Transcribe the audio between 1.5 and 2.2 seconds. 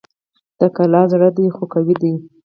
خو قوي ده